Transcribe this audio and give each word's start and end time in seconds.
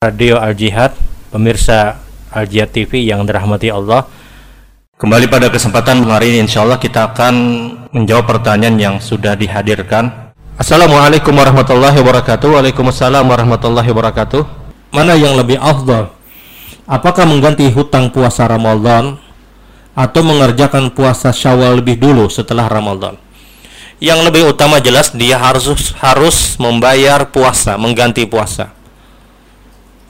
Radio 0.00 0.40
Al 0.40 0.56
Jihad, 0.56 0.96
pemirsa 1.28 2.00
Al 2.32 2.48
Jihad 2.48 2.72
TV 2.72 3.04
yang 3.04 3.28
dirahmati 3.28 3.68
Allah. 3.68 4.08
Kembali 4.96 5.28
pada 5.28 5.52
kesempatan 5.52 6.08
hari 6.08 6.32
ini 6.32 6.48
insya 6.48 6.64
Allah 6.64 6.80
kita 6.80 7.12
akan 7.12 7.34
menjawab 7.92 8.24
pertanyaan 8.24 8.80
yang 8.80 8.96
sudah 8.96 9.36
dihadirkan. 9.36 10.32
Assalamualaikum 10.56 11.36
warahmatullahi 11.36 12.00
wabarakatuh. 12.00 12.48
Waalaikumsalam 12.48 13.28
warahmatullahi 13.28 13.92
wabarakatuh. 13.92 14.40
Mana 14.96 15.20
yang 15.20 15.36
lebih 15.36 15.60
afdal? 15.60 16.16
Apakah 16.88 17.28
mengganti 17.28 17.68
hutang 17.68 18.08
puasa 18.08 18.48
Ramadan 18.48 19.20
atau 19.92 20.20
mengerjakan 20.24 20.96
puasa 20.96 21.28
Syawal 21.28 21.84
lebih 21.84 22.00
dulu 22.00 22.32
setelah 22.32 22.72
Ramadan? 22.72 23.20
Yang 24.00 24.32
lebih 24.32 24.48
utama 24.48 24.80
jelas 24.80 25.12
dia 25.12 25.36
harus 25.36 25.92
harus 26.00 26.56
membayar 26.56 27.28
puasa, 27.28 27.76
mengganti 27.76 28.24
puasa 28.24 28.79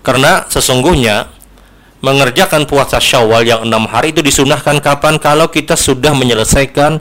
karena 0.00 0.48
sesungguhnya 0.48 1.28
mengerjakan 2.00 2.64
puasa 2.64 2.96
Syawal 2.96 3.44
yang 3.44 3.60
enam 3.68 3.84
hari 3.84 4.16
itu 4.16 4.24
disunahkan 4.24 4.80
kapan? 4.80 5.20
Kalau 5.20 5.52
kita 5.52 5.76
sudah 5.76 6.16
menyelesaikan 6.16 7.00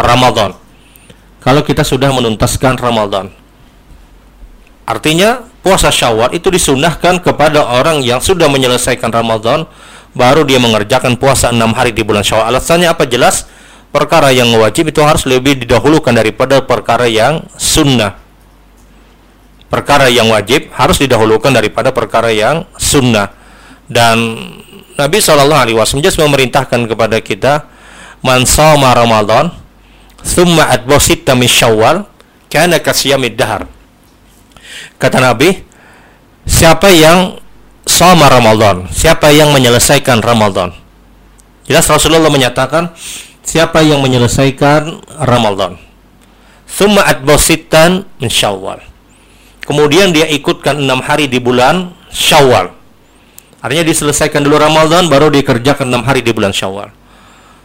Ramadan. 0.00 0.56
Kalau 1.40 1.60
kita 1.64 1.84
sudah 1.84 2.12
menuntaskan 2.12 2.80
Ramadan. 2.80 3.32
Artinya 4.88 5.44
puasa 5.60 5.92
Syawal 5.92 6.32
itu 6.32 6.48
disunahkan 6.48 7.20
kepada 7.20 7.64
orang 7.64 8.00
yang 8.00 8.20
sudah 8.20 8.48
menyelesaikan 8.48 9.12
Ramadan 9.12 9.68
baru 10.16 10.42
dia 10.42 10.58
mengerjakan 10.58 11.14
puasa 11.20 11.52
enam 11.52 11.76
hari 11.76 11.92
di 11.92 12.00
bulan 12.00 12.24
Syawal. 12.24 12.56
Alasannya 12.56 12.88
apa 12.88 13.04
jelas? 13.04 13.48
Perkara 13.90 14.30
yang 14.30 14.48
wajib 14.54 14.94
itu 14.94 15.02
harus 15.02 15.26
lebih 15.26 15.58
didahulukan 15.66 16.14
daripada 16.14 16.62
perkara 16.62 17.10
yang 17.10 17.42
sunnah 17.58 18.19
perkara 19.70 20.10
yang 20.10 20.28
wajib 20.28 20.68
harus 20.74 20.98
didahulukan 20.98 21.54
daripada 21.54 21.94
perkara 21.94 22.34
yang 22.34 22.66
sunnah. 22.76 23.32
Dan 23.86 24.36
Nabi 24.98 25.18
Shallallahu 25.22 25.62
Alaihi 25.64 25.78
Wasallam 25.78 26.28
memerintahkan 26.28 26.90
kepada 26.90 27.22
kita 27.22 27.70
man 28.20 28.44
sama 28.44 28.92
Ramadan 28.92 29.54
thumma 30.20 30.68
adbosita 30.68 31.32
min 31.38 31.48
syawal 31.48 32.04
kana 32.52 32.82
kasyamid 32.82 33.38
dahar. 33.38 33.64
Kata 35.00 35.22
Nabi 35.22 35.64
siapa 36.44 36.92
yang 36.92 37.40
sama 37.88 38.28
Ramadan 38.28 38.90
siapa 38.92 39.32
yang 39.32 39.54
menyelesaikan 39.54 40.20
Ramadan? 40.20 40.74
Jelas 41.64 41.86
Rasulullah 41.86 42.28
menyatakan 42.28 42.92
siapa 43.46 43.80
yang 43.80 44.02
menyelesaikan 44.02 45.00
Ramadan? 45.22 45.78
Thumma 46.70 47.02
adbositan 47.02 48.06
min 48.22 48.30
syawal 48.30 48.90
kemudian 49.70 50.10
dia 50.10 50.26
ikutkan 50.26 50.82
enam 50.82 50.98
hari 50.98 51.30
di 51.30 51.38
bulan 51.38 51.94
Syawal. 52.10 52.74
Artinya 53.62 53.86
diselesaikan 53.86 54.42
dulu 54.42 54.58
Ramadan 54.58 55.06
baru 55.06 55.30
dikerjakan 55.30 55.86
enam 55.86 56.02
hari 56.02 56.26
di 56.26 56.34
bulan 56.34 56.50
Syawal. 56.50 56.90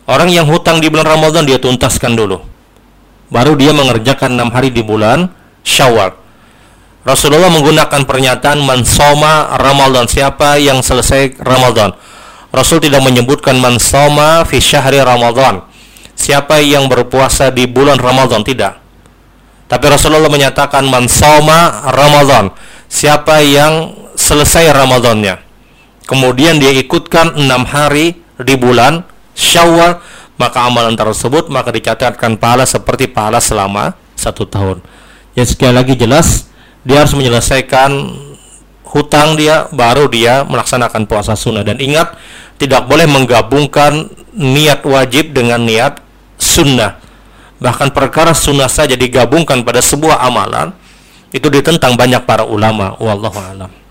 Orang 0.05 0.29
yang 0.29 0.45
hutang 0.45 0.77
di 0.77 0.85
bulan 0.85 1.17
Ramadan 1.17 1.49
dia 1.49 1.57
tuntaskan 1.57 2.13
dulu. 2.13 2.45
Baru 3.33 3.57
dia 3.57 3.73
mengerjakan 3.73 4.37
enam 4.37 4.53
hari 4.53 4.69
di 4.69 4.85
bulan 4.85 5.33
Syawal. 5.65 6.13
Rasulullah 7.01 7.49
menggunakan 7.49 8.05
pernyataan 8.05 8.61
mansoma 8.61 9.57
Ramadan. 9.57 10.05
Siapa 10.05 10.61
yang 10.61 10.85
selesai 10.85 11.41
Ramadan? 11.41 11.97
Rasul 12.53 12.85
tidak 12.85 13.01
menyebutkan 13.01 13.57
mansoma 13.57 14.45
fi 14.45 14.61
syahri 14.61 15.01
Ramadan. 15.01 15.65
Siapa 16.13 16.61
yang 16.61 16.85
berpuasa 16.85 17.49
di 17.49 17.65
bulan 17.65 17.97
Ramadan? 17.97 18.45
Tidak. 18.45 18.84
Tapi 19.65 19.85
Rasulullah 19.89 20.29
menyatakan 20.29 20.85
man 20.85 21.09
soma 21.09 21.89
Ramadan. 21.89 22.53
Siapa 22.85 23.41
yang 23.41 24.05
selesai 24.13 24.71
Ramadannya. 24.71 25.41
Kemudian 26.05 26.61
dia 26.61 26.69
ikutkan 26.69 27.33
enam 27.33 27.65
hari 27.65 28.21
di 28.37 28.55
bulan 28.55 29.01
Syawal, 29.35 29.99
maka 30.39 30.63
amalan 30.63 30.95
tersebut 30.95 31.51
maka 31.51 31.73
dicatatkan 31.73 32.39
pahala 32.39 32.63
seperti 32.63 33.09
pahala 33.09 33.43
selama 33.43 33.97
satu 34.15 34.47
tahun. 34.47 34.79
Ya 35.35 35.43
sekali 35.43 35.75
lagi 35.75 35.99
jelas 35.99 36.47
dia 36.87 37.03
harus 37.03 37.17
menyelesaikan 37.17 37.91
hutang 38.95 39.35
dia 39.35 39.67
baru 39.75 40.07
dia 40.07 40.47
melaksanakan 40.47 41.03
puasa 41.09 41.35
sunnah 41.35 41.67
dan 41.67 41.81
ingat 41.83 42.15
tidak 42.55 42.87
boleh 42.87 43.03
menggabungkan 43.09 44.07
niat 44.31 44.87
wajib 44.87 45.35
dengan 45.35 45.59
niat 45.67 45.99
sunnah 46.39 47.03
bahkan 47.65 47.89
perkara 47.89 48.37
sunnah 48.37 48.69
saja 48.69 48.93
digabungkan 48.93 49.65
pada 49.65 49.81
sebuah 49.81 50.21
amalan 50.21 50.69
itu 51.33 51.49
ditentang 51.49 51.97
banyak 51.97 52.21
para 52.29 52.45
ulama. 52.45 52.93
Wallahu 53.01 53.41
alam 53.41 53.84